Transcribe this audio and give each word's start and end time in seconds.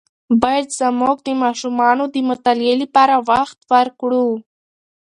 باید 0.41 0.67
زموږ 0.79 1.17
د 1.27 1.29
ماشومانو 1.43 2.03
د 2.13 2.15
مطالعې 2.29 2.75
لپاره 2.83 3.15
وخت 3.29 3.59
ورکړو. 3.71 4.27